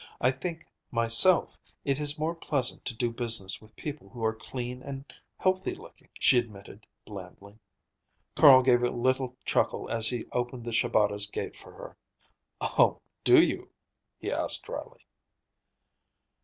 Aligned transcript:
I 0.19 0.31
think, 0.31 0.65
myself, 0.89 1.59
it 1.85 1.99
is 1.99 2.17
more 2.17 2.33
pleasant 2.33 2.85
to 2.85 2.95
do 2.95 3.11
business 3.11 3.61
with 3.61 3.75
people 3.75 4.09
who 4.09 4.25
are 4.25 4.33
clean 4.33 4.81
and 4.81 5.05
healthy 5.37 5.75
looking," 5.75 6.09
she 6.19 6.39
admitted 6.39 6.87
blandly. 7.05 7.59
Carl 8.35 8.63
gave 8.63 8.81
a 8.81 8.89
little 8.89 9.37
chuckle 9.45 9.87
as 9.91 10.07
he 10.07 10.25
opened 10.31 10.65
the 10.65 10.73
Shabatas' 10.73 11.27
gate 11.29 11.55
for 11.55 11.73
her. 11.73 11.97
"Oh, 12.61 12.99
do 13.23 13.39
you?" 13.39 13.69
he 14.17 14.31
asked 14.31 14.63
dryly. 14.63 15.05